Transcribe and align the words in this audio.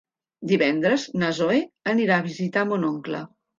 Divendres 0.51 1.03
na 1.25 1.29
Zoè 1.41 1.59
anirà 1.95 2.19
a 2.19 2.27
visitar 2.33 2.67
mon 2.75 2.91
oncle. 2.93 3.25